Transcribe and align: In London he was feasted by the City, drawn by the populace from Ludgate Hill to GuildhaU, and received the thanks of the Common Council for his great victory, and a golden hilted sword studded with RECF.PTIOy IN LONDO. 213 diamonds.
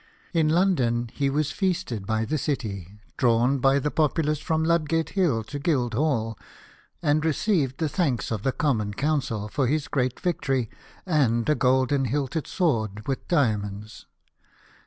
In 0.33 0.49
London 0.49 1.11
he 1.13 1.29
was 1.29 1.51
feasted 1.51 2.07
by 2.07 2.25
the 2.25 2.39
City, 2.39 2.97
drawn 3.17 3.59
by 3.59 3.77
the 3.77 3.91
populace 3.91 4.39
from 4.39 4.63
Ludgate 4.63 5.09
Hill 5.11 5.43
to 5.43 5.59
GuildhaU, 5.59 6.33
and 7.03 7.23
received 7.23 7.77
the 7.77 7.87
thanks 7.87 8.31
of 8.31 8.41
the 8.41 8.51
Common 8.51 8.95
Council 8.95 9.47
for 9.47 9.67
his 9.67 9.87
great 9.87 10.19
victory, 10.19 10.71
and 11.05 11.47
a 11.47 11.53
golden 11.53 12.05
hilted 12.05 12.47
sword 12.47 12.89
studded 12.93 13.07
with 13.07 13.19
RECF.PTIOy 13.27 13.31
IN 13.31 13.37
LONDO. 13.37 13.59
213 13.59 13.61
diamonds. 13.61 14.05